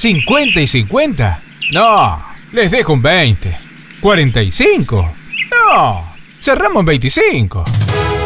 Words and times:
¿50 0.00 0.62
y 0.62 0.66
50? 0.66 1.42
No, 1.72 2.24
les 2.52 2.70
dejo 2.70 2.94
un 2.94 3.02
20. 3.02 3.58
¿45? 4.00 5.12
No, 5.50 6.14
cerramos 6.40 6.80
en 6.80 6.86
25. 6.86 7.64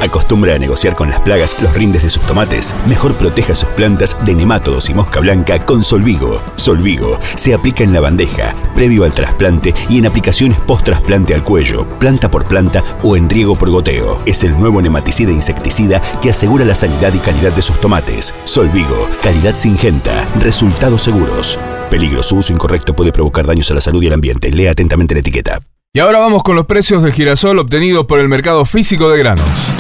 Acostumbre 0.05 0.53
a 0.53 0.59
negociar 0.59 0.95
con 0.95 1.09
las 1.09 1.19
plagas 1.21 1.57
los 1.63 1.73
rindes 1.73 2.03
de 2.03 2.11
sus 2.11 2.23
tomates. 2.25 2.75
Mejor 2.87 3.15
proteja 3.15 3.55
sus 3.55 3.71
plantas 3.71 4.15
de 4.23 4.35
nemátodos 4.35 4.91
y 4.91 4.95
mosca 4.95 5.19
blanca 5.19 5.65
con 5.65 5.83
Solvigo. 5.83 6.43
Solvigo 6.57 7.19
se 7.37 7.55
aplica 7.55 7.85
en 7.85 7.95
la 7.95 8.01
bandeja, 8.01 8.55
previo 8.75 9.05
al 9.05 9.15
trasplante 9.15 9.73
y 9.89 9.97
en 9.97 10.05
aplicaciones 10.05 10.59
post-trasplante 10.59 11.35
al 11.35 11.43
cuello, 11.43 11.89
planta 11.99 12.31
por 12.31 12.45
planta 12.45 12.83
o 13.03 13.17
en 13.17 13.31
riego 13.31 13.57
por 13.57 13.71
goteo. 13.71 14.21
Es 14.27 14.45
el 14.45 14.59
nuevo 14.59 14.83
nematicida 14.83 15.33
insecticida 15.33 16.03
que 16.21 16.29
asegura 16.29 16.67
la 16.67 16.75
sanidad 16.75 17.15
y 17.15 17.19
calidad 17.19 17.53
de 17.53 17.63
sus 17.63 17.81
tomates. 17.81 18.35
Solvigo, 18.45 19.09
calidad 19.23 19.55
singenta, 19.55 20.27
resultados 20.39 21.03
seguros. 21.03 21.59
Peligro, 21.91 22.23
su 22.23 22.37
uso 22.37 22.53
incorrecto 22.53 22.95
puede 22.95 23.11
provocar 23.11 23.47
daños 23.47 23.71
a 23.71 23.75
la 23.75 23.81
salud 23.81 24.03
y 24.03 24.09
al 24.09 24.13
ambiente. 24.13 24.51
Lea 24.51 24.73
atentamente 24.73 25.15
la 25.15 25.21
etiqueta. 25.21 25.61
Y 25.95 26.01
ahora 26.01 26.19
vamos 26.19 26.43
con 26.43 26.57
los 26.57 26.67
precios 26.67 27.03
del 27.03 27.13
girasol 27.13 27.59
obtenidos 27.59 28.05
por 28.05 28.21
el 28.21 28.29
mercado 28.29 28.67
físico 28.67 29.09
de 29.11 29.19
granos. 29.19 29.74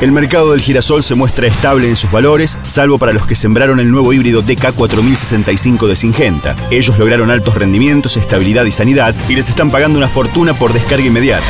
El 0.00 0.12
mercado 0.12 0.52
del 0.52 0.60
girasol 0.60 1.02
se 1.02 1.14
muestra 1.14 1.46
estable 1.46 1.88
en 1.88 1.96
sus 1.96 2.10
valores, 2.10 2.58
salvo 2.62 2.98
para 2.98 3.12
los 3.12 3.26
que 3.26 3.34
sembraron 3.34 3.80
el 3.80 3.90
nuevo 3.90 4.12
híbrido 4.12 4.42
DK4065 4.42 5.86
de 5.86 5.96
Singenta. 5.96 6.56
Ellos 6.70 6.98
lograron 6.98 7.30
altos 7.30 7.54
rendimientos, 7.54 8.16
estabilidad 8.16 8.64
y 8.64 8.70
sanidad 8.70 9.14
y 9.28 9.34
les 9.34 9.48
están 9.48 9.70
pagando 9.70 9.98
una 9.98 10.08
fortuna 10.08 10.54
por 10.54 10.72
descarga 10.72 11.06
inmediata. 11.06 11.46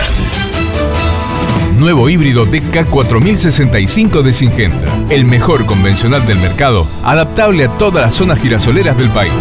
Nuevo 1.79 2.09
híbrido 2.09 2.47
DK4065 2.47 4.23
de 4.23 4.33
Singenta. 4.33 4.87
El 5.11 5.25
mejor 5.25 5.67
convencional 5.67 6.25
del 6.25 6.39
mercado, 6.39 6.87
adaptable 7.03 7.65
a 7.65 7.69
todas 7.77 8.05
las 8.05 8.15
zonas 8.15 8.41
girasoleras 8.41 8.97
del 8.97 9.09
país. 9.11 9.33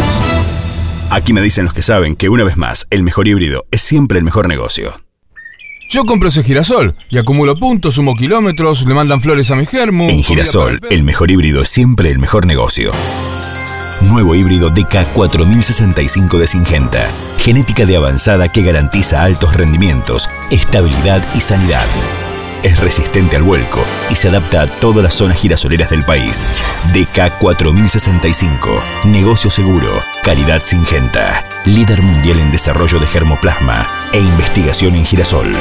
Aquí 1.10 1.32
me 1.32 1.40
dicen 1.40 1.66
los 1.66 1.74
que 1.74 1.82
saben 1.82 2.16
que 2.16 2.28
una 2.28 2.42
vez 2.42 2.56
más, 2.56 2.88
el 2.90 3.04
mejor 3.04 3.28
híbrido 3.28 3.66
es 3.70 3.80
siempre 3.80 4.18
el 4.18 4.24
mejor 4.24 4.48
negocio. 4.48 4.94
Yo 5.94 6.04
compro 6.04 6.28
ese 6.28 6.42
girasol 6.42 6.96
y 7.08 7.18
acumulo 7.18 7.56
puntos, 7.56 7.94
sumo 7.94 8.16
kilómetros, 8.16 8.84
le 8.84 8.94
mandan 8.94 9.20
flores 9.20 9.52
a 9.52 9.54
mi 9.54 9.64
germo. 9.64 10.08
En 10.10 10.24
girasol, 10.24 10.80
el 10.90 11.04
mejor 11.04 11.30
híbrido 11.30 11.62
es 11.62 11.68
siempre 11.68 12.10
el 12.10 12.18
mejor 12.18 12.46
negocio. 12.46 12.90
Nuevo 14.10 14.34
híbrido 14.34 14.70
DK4065 14.72 16.36
de 16.38 16.48
Singenta. 16.48 17.08
Genética 17.38 17.86
de 17.86 17.94
avanzada 17.96 18.50
que 18.50 18.62
garantiza 18.62 19.22
altos 19.22 19.56
rendimientos, 19.56 20.28
estabilidad 20.50 21.22
y 21.36 21.38
sanidad. 21.38 21.86
Es 22.64 22.80
resistente 22.80 23.36
al 23.36 23.44
vuelco 23.44 23.78
y 24.10 24.16
se 24.16 24.30
adapta 24.30 24.62
a 24.62 24.66
todas 24.66 25.04
las 25.04 25.14
zonas 25.14 25.38
girasoleras 25.38 25.90
del 25.90 26.02
país. 26.02 26.44
DK4065. 26.92 28.82
Negocio 29.04 29.48
seguro. 29.48 30.00
Calidad 30.24 30.60
Singenta. 30.60 31.44
Líder 31.66 32.02
mundial 32.02 32.40
en 32.40 32.50
desarrollo 32.50 32.98
de 32.98 33.06
germoplasma 33.06 33.86
e 34.12 34.18
investigación 34.18 34.96
en 34.96 35.04
girasol. 35.04 35.54